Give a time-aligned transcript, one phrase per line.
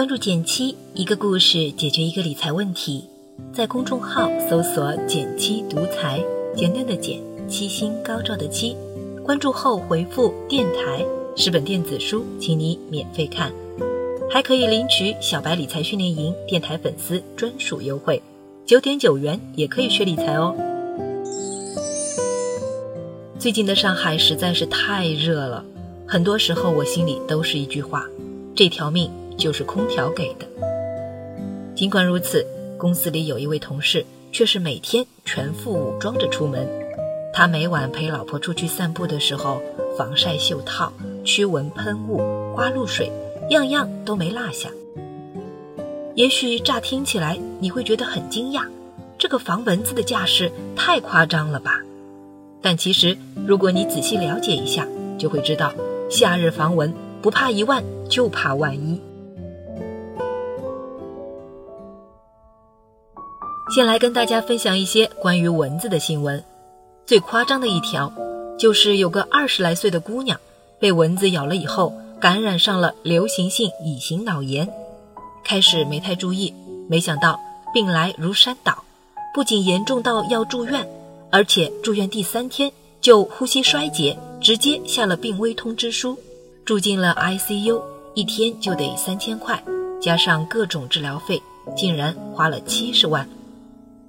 [0.00, 3.04] 关注简七，一个故事解决一个理财问题。
[3.52, 6.24] 在公众号搜索“简七独裁，
[6.56, 8.74] 简单的简，七星高照的七。
[9.22, 11.04] 关注后回复“电台”，
[11.36, 13.52] 十本电子书，请你免费看，
[14.30, 18.22] 还可以领取小白理财训练营电台粉丝专属优惠，
[18.64, 20.56] 九点九元也可以学理财哦。
[23.38, 25.62] 最近的上海实在是太热了，
[26.08, 28.06] 很多时候我心里都是一句话：
[28.54, 29.10] 这条命。
[29.40, 30.46] 就是空调给的。
[31.74, 32.46] 尽管如此，
[32.78, 36.68] 公司里有一位同事却是每天全副武装着出门。
[37.32, 39.62] 他每晚陪老婆出去散步的时候，
[39.96, 40.92] 防晒袖套、
[41.24, 42.18] 驱蚊喷雾、
[42.54, 43.10] 花露水，
[43.50, 44.68] 样样都没落下。
[46.14, 48.64] 也许乍听起来你会觉得很惊讶，
[49.16, 51.80] 这个防蚊子的架势太夸张了吧？
[52.60, 55.72] 但其实，如果你仔细了解一下，就会知道，
[56.10, 59.00] 夏日防蚊不怕一万，就怕万一。
[63.70, 66.42] 先来跟大家分享一些关于蚊子的新闻。
[67.06, 68.12] 最夸张的一条，
[68.58, 70.40] 就是有个二十来岁的姑娘
[70.80, 74.68] 被蚊子咬了以后，感染上了流行性乙型脑炎。
[75.44, 76.52] 开始没太注意，
[76.88, 77.38] 没想到
[77.72, 78.82] 病来如山倒，
[79.32, 80.84] 不仅严重到要住院，
[81.30, 86.18] 而且住院第三天就呼吸衰竭，直接下了病危通知书，
[86.64, 87.80] 住进了 ICU，
[88.14, 89.62] 一天就得三千块，
[90.02, 91.40] 加上各种治疗费，
[91.76, 93.28] 竟然花了七十万。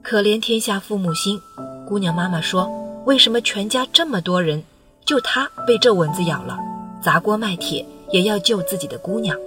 [0.03, 1.39] 可怜天下父母心，
[1.87, 2.69] 姑娘妈妈说
[3.05, 4.63] ：“为什么全家这么多人，
[5.05, 6.57] 就她被这蚊子咬了？
[7.03, 9.37] 砸锅卖铁也要救自己的姑娘。”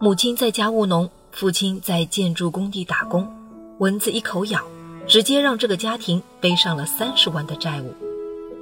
[0.00, 3.28] 母亲在家务农，父亲在建筑工地打工，
[3.78, 4.62] 蚊子一口咬，
[5.06, 7.92] 直接让这个家庭背上了三十万的债务。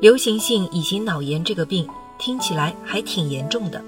[0.00, 1.88] 流行性乙型脑炎这个病
[2.18, 3.80] 听起来还挺严重的，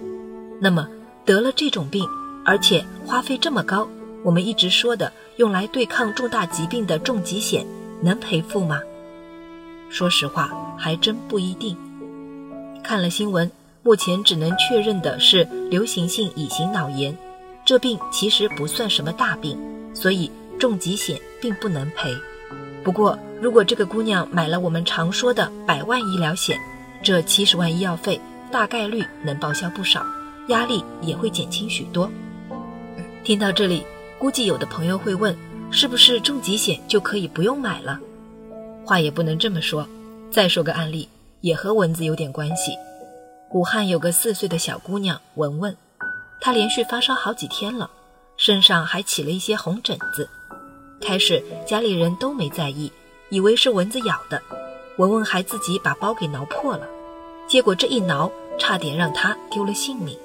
[0.61, 0.89] 那么
[1.25, 2.09] 得了这种病，
[2.45, 3.89] 而且花费这么高。
[4.25, 7.65] 我们一直说的用来对抗重大疾病的重疾险
[8.01, 8.81] 能赔付吗？
[9.91, 11.77] 说实话，还真不一定。
[12.83, 13.51] 看了新闻，
[13.83, 17.15] 目前只能确认的是流行性乙型脑炎，
[17.67, 19.59] 这病其实不算什么大病，
[19.93, 22.17] 所以重疾险并不能赔。
[22.83, 26.59] 不过，如果这个姑娘买了我们常说的百万医疗险，
[27.03, 28.19] 这七十万医药费
[28.51, 30.03] 大概率能报销不少，
[30.49, 32.11] 压力也会减轻许多。
[33.23, 33.85] 听到这里。
[34.19, 35.37] 估计有的朋友会问，
[35.71, 37.99] 是不是重疾险就可以不用买了？
[38.85, 39.87] 话也不能这么说。
[40.31, 41.09] 再说个案例，
[41.43, 42.73] 也和蚊子有点关系。
[43.51, 45.77] 武汉有个四岁的小姑娘文文，
[46.41, 47.91] 她连续发烧好几天了，
[48.37, 50.29] 身上还起了一些红疹子。
[51.01, 52.91] 开始家里人都没在意，
[53.29, 54.41] 以为是蚊子咬的。
[54.97, 56.87] 文文还自己把包给挠破了，
[57.47, 60.17] 结果这一挠，差点让她丢了性命。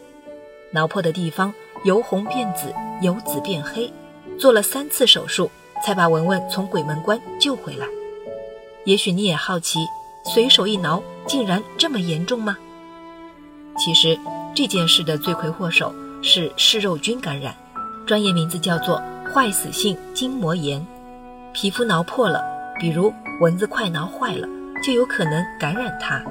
[0.72, 1.54] 挠破的地方。
[1.86, 3.92] 由红变紫，由紫变黑，
[4.38, 5.50] 做了三次手术，
[5.86, 7.86] 才把文文从鬼门关救回来。
[8.86, 9.80] 也许你也好奇，
[10.26, 12.58] 随手一挠，竟然这么严重吗？
[13.78, 14.20] 其实
[14.54, 17.56] 这件事的罪魁祸首是嗜肉菌感染，
[18.06, 19.02] 专业名字叫做
[19.34, 20.86] 坏死性筋膜炎。
[21.54, 22.44] 皮肤挠破了，
[22.78, 24.46] 比如蚊子快挠坏了，
[24.84, 26.22] 就有可能感染它。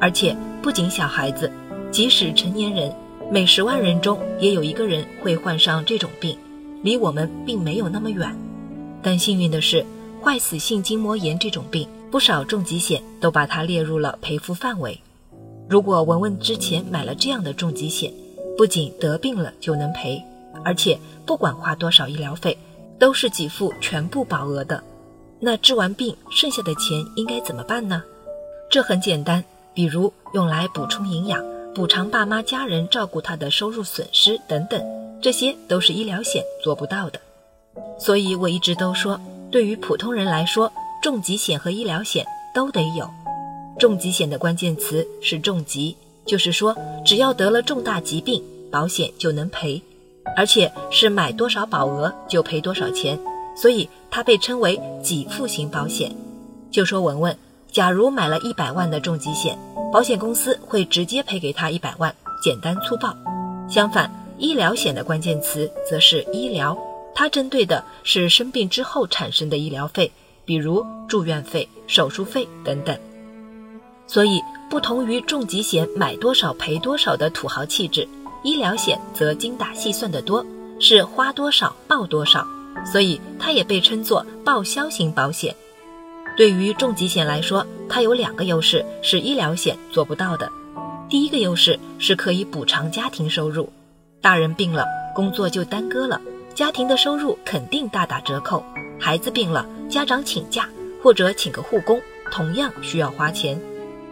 [0.00, 1.50] 而且不仅小孩子，
[1.92, 2.92] 即使成年人。
[3.30, 6.38] 每十万人中也有一个人会患上这种病，
[6.82, 8.36] 离我们并没有那么远。
[9.02, 9.84] 但幸运的是，
[10.22, 15.00] 坏死性筋膜炎这种病，不少重疾险都把它列入了赔付范围。
[15.68, 18.12] 如果文文之前买了这样的重疾险，
[18.56, 20.22] 不仅得病了就能赔，
[20.62, 22.56] 而且不管花多少医疗费，
[22.98, 24.82] 都是给付全部保额的。
[25.40, 28.02] 那治完病剩下的钱应该怎么办呢？
[28.70, 29.42] 这很简单，
[29.74, 31.42] 比如用来补充营养。
[31.74, 34.80] 补偿爸妈家人照顾他的收入损失等等，
[35.20, 37.20] 这些都是医疗险做不到的。
[37.98, 39.20] 所以我一直都说，
[39.50, 42.24] 对于普通人来说，重疾险和医疗险
[42.54, 43.10] 都得有。
[43.76, 49.82] 重疾险的关键词是重疾，就是说只要得了重大疾病，保险就能赔，
[50.36, 53.18] 而且是买多少保额就赔多少钱，
[53.56, 56.14] 所以它被称为给付型保险。
[56.70, 57.36] 就说文文，
[57.74, 59.58] 假如买了一百万的重疾险。
[59.92, 63.12] 保险公司会直接赔给他一百万，简单粗暴。
[63.68, 66.76] 相反，医疗险的关键词则是医疗，
[67.14, 70.10] 它针对的是生病之后产生的医疗费，
[70.44, 72.96] 比如住院费、手术费等等。
[74.06, 78.08] 所以，不同于重疾险买多少赔多少的土豪气质，
[78.42, 80.44] 医疗险则精打细算的多，
[80.80, 82.44] 是花多少报多少，
[82.84, 85.54] 所以它也被称作报销型保险。
[86.36, 90.50] 对于重疾险来说，它有两个优势是医疗险做不到的。
[91.08, 93.70] 第一个优势是可以补偿家庭收入，
[94.20, 94.84] 大人病了，
[95.14, 96.20] 工作就耽搁了，
[96.54, 98.64] 家庭的收入肯定大打折扣；
[98.98, 100.68] 孩子病了，家长请假
[101.02, 102.00] 或者请个护工，
[102.32, 103.60] 同样需要花钱。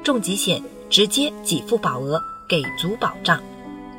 [0.05, 3.41] 重疾险直接给付保额，给足保障。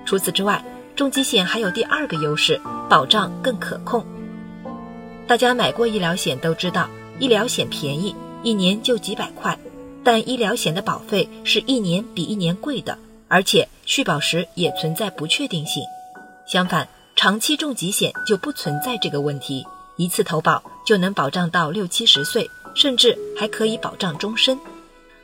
[0.05, 0.63] 除此之外，
[0.95, 4.05] 重疾险还有第二个优势，保障更可控。
[5.27, 6.87] 大家买过医疗险都知道，
[7.19, 9.57] 医疗险便宜，一年就几百块，
[10.03, 15.83] 但医疗险的保费是一年比一年贵的，而且续保时也存在不确定性。
[16.45, 19.65] 相反，长期重疾险就不存在这个问题，
[19.95, 24.59] 一次投保就能保障到六七十岁，甚至还可以保障终身。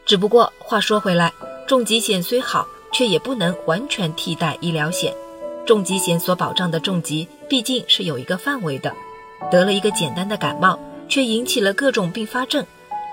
[0.05, 1.33] 只不过话说回来，
[1.67, 5.13] 重疾险虽好，却也不能完全替代医疗险。
[5.65, 8.91] 重疾险所保障的重疾毕竟是有一个范围的，
[9.51, 12.65] 得了一个简单的感冒，却引起了各种并发症，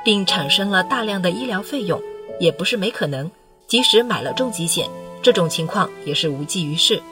[0.05, 2.01] 并产生了大量的医疗费用，
[2.39, 3.29] 也不是没可能。
[3.67, 4.89] 即使买了重疾险，
[5.21, 7.03] 这种情况也是无济于事。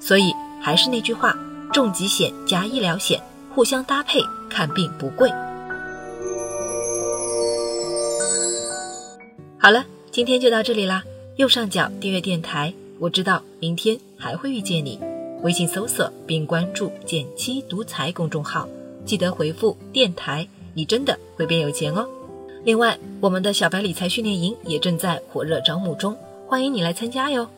[0.00, 0.32] 所以
[0.62, 1.36] 还是那句话，
[1.72, 3.20] 重疾险加医疗险
[3.54, 5.28] 互相搭配，看病不贵。
[9.58, 11.02] 好了，今天就到这里啦。
[11.36, 14.98] 右上角订阅电台，我知道明天还会遇见你。
[15.42, 18.68] 微信搜索并关注“减七独裁”公众号，
[19.08, 22.06] 记得回复“电台”，你真的会变有钱哦。
[22.62, 26.14] 另外，我们的小白理财训练营也正在火热招募中，
[26.46, 27.48] 欢迎你来参加哟。